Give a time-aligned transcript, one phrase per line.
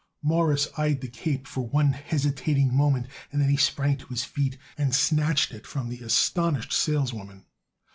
[0.23, 4.57] Morris eyed the cape for one hesitating moment, and then he sprang to his feet
[4.75, 7.45] and snatched it from the astonished saleswoman.